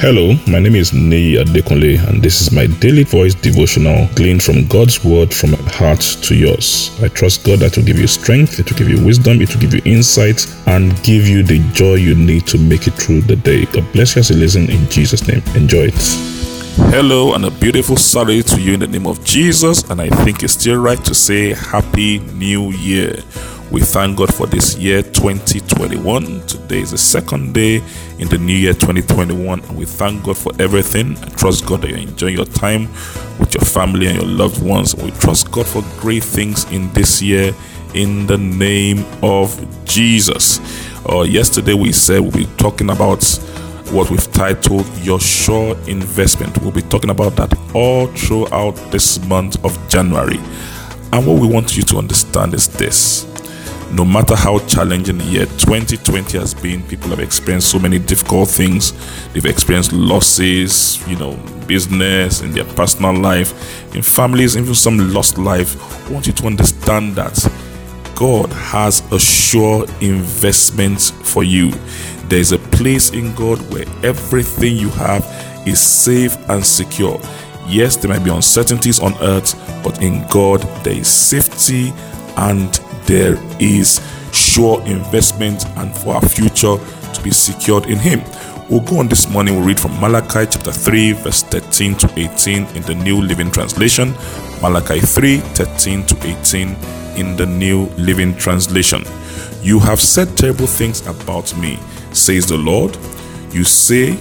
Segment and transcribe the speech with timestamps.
[0.00, 4.66] Hello, my name is Nei Adekunle, and this is my daily voice devotional gleaned from
[4.66, 6.90] God's word from my heart to yours.
[7.02, 9.60] I trust God that will give you strength, it will give you wisdom, it will
[9.60, 13.36] give you insight, and give you the joy you need to make it through the
[13.36, 13.66] day.
[13.66, 15.42] God bless you as you listen in Jesus' name.
[15.54, 16.30] Enjoy it.
[16.88, 19.82] Hello, and a beautiful Saturday to you in the name of Jesus.
[19.90, 23.22] And I think it's still right to say Happy New Year.
[23.70, 26.44] We thank God for this year 2021.
[26.48, 27.76] Today is the second day
[28.18, 31.16] in the new year 2021, and we thank God for everything.
[31.18, 32.88] I trust God that you're enjoying your time
[33.38, 34.96] with your family and your loved ones.
[34.96, 37.54] We trust God for great things in this year
[37.94, 40.58] in the name of Jesus.
[41.08, 43.24] Uh, yesterday, we said we'll be talking about
[43.92, 46.58] what we've titled Your Sure Investment.
[46.58, 50.38] We'll be talking about that all throughout this month of January.
[51.12, 53.29] And what we want you to understand is this
[53.92, 58.48] no matter how challenging the year 2020 has been, people have experienced so many difficult
[58.48, 58.92] things.
[59.32, 61.34] They've experienced losses, you know,
[61.66, 65.76] business, in their personal life, in families, even some lost life.
[66.08, 67.36] I want you to understand that
[68.14, 71.70] God has a sure investment for you.
[72.28, 75.24] There is a place in God where everything you have
[75.66, 77.20] is safe and secure.
[77.66, 81.92] Yes, there might be uncertainties on earth, but in God there is safety
[82.36, 82.79] and
[83.10, 84.00] there is
[84.32, 86.76] sure investment and for our future
[87.12, 88.22] to be secured in Him.
[88.70, 92.66] We'll go on this morning, we'll read from Malachi chapter 3, verse 13 to 18
[92.76, 94.14] in the New Living Translation.
[94.62, 96.68] Malachi 3, 13 to 18
[97.16, 99.02] in the New Living Translation.
[99.60, 101.80] You have said terrible things about me,
[102.12, 102.96] says the Lord.
[103.50, 104.12] You say,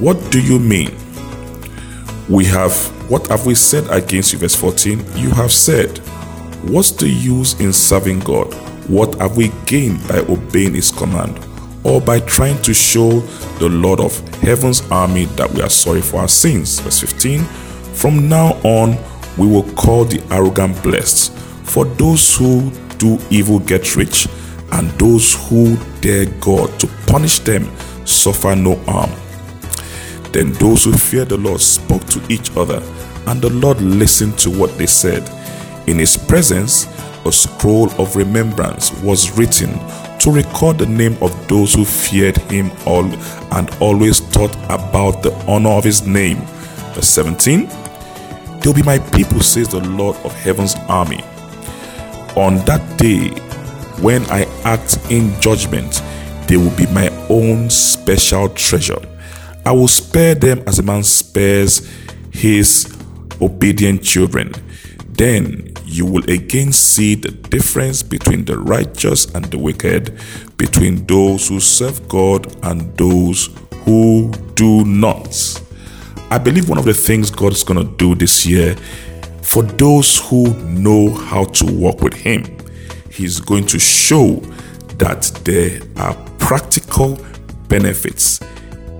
[0.00, 0.90] What do you mean?
[2.28, 2.74] We have,
[3.08, 4.40] what have we said against you?
[4.40, 6.00] Verse 14, you have said,
[6.68, 8.52] What's the use in serving God?
[8.88, 11.38] What have we gained by obeying His command?
[11.84, 13.20] Or by trying to show
[13.60, 16.80] the Lord of heaven's army that we are sorry for our sins?
[16.80, 17.44] Verse 15
[17.94, 18.98] From now on,
[19.38, 24.26] we will call the arrogant blessed, for those who do evil get rich,
[24.72, 27.70] and those who dare God to punish them
[28.04, 29.10] suffer no harm.
[30.32, 32.82] Then those who fear the Lord spoke to each other,
[33.28, 35.22] and the Lord listened to what they said.
[35.86, 36.86] In his presence,
[37.24, 39.70] a scroll of remembrance was written
[40.18, 43.04] to record the name of those who feared him all
[43.52, 46.38] and always thought about the honor of his name.
[46.94, 47.68] Verse 17
[48.60, 51.22] They'll be my people, says the Lord of heaven's army.
[52.36, 53.28] On that day,
[54.02, 56.02] when I act in judgment,
[56.48, 58.98] they will be my own special treasure.
[59.64, 61.88] I will spare them as a man spares
[62.32, 62.92] his
[63.40, 64.52] obedient children.
[65.16, 70.18] Then you will again see the difference between the righteous and the wicked,
[70.56, 73.48] between those who serve God and those
[73.84, 75.62] who do not.
[76.30, 78.76] I believe one of the things God is going to do this year
[79.46, 82.44] for those who know how to walk with Him,
[83.10, 84.40] He's going to show
[84.98, 87.18] that there are practical
[87.68, 88.40] benefits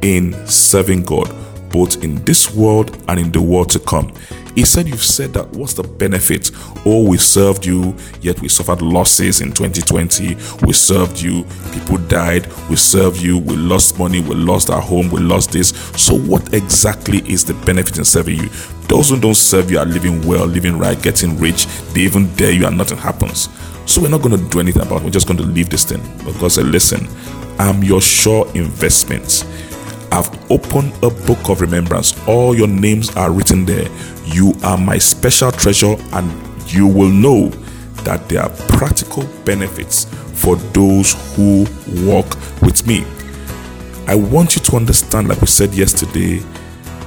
[0.03, 1.35] in serving God,
[1.71, 4.15] both in this world and in the world to come.
[4.57, 6.51] He said, You've said that what's the benefit?
[6.87, 10.35] Oh, we served you, yet we suffered losses in 2020.
[10.67, 12.47] We served you, people died.
[12.71, 15.69] We served you, we lost money, we lost our home, we lost this.
[15.97, 18.49] So, what exactly is the benefit in serving you?
[18.89, 21.67] Those who don't serve you are living well, living right, getting rich.
[21.93, 23.51] They even dare you, and nothing happens.
[23.85, 25.05] So, we're not going to do anything about it.
[25.05, 26.01] We're just going to leave this thing.
[26.25, 27.07] Because, said, listen,
[27.59, 29.45] I'm your sure investment.
[30.13, 32.15] I've opened a book of remembrance.
[32.27, 33.89] All your names are written there.
[34.25, 36.31] You are my special treasure, and
[36.71, 37.49] you will know
[38.05, 41.67] that there are practical benefits for those who
[42.05, 42.27] walk
[42.63, 43.05] with me.
[44.07, 46.39] I want you to understand, like we said yesterday,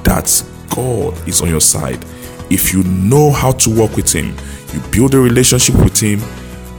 [0.03, 2.03] that God is on your side.
[2.49, 4.35] If you know how to walk with Him,
[4.73, 6.19] you build a relationship with Him,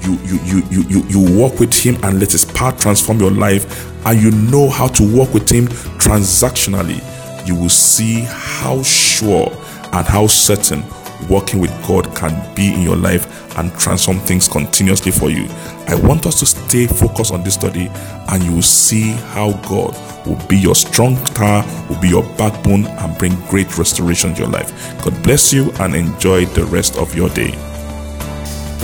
[0.03, 3.87] you you you you you, walk with him and let his power transform your life
[4.07, 5.67] and you know how to walk with him
[5.99, 7.01] transactionally
[7.47, 9.51] you will see how sure
[9.93, 10.83] and how certain
[11.29, 15.47] working with God can be in your life and transform things continuously for you.
[15.87, 17.91] I want us to stay focused on this study
[18.29, 19.97] and you will see how God
[20.27, 24.51] will be your strong tower, will be your backbone, and bring great restoration to your
[24.51, 24.73] life.
[25.03, 27.55] God bless you and enjoy the rest of your day.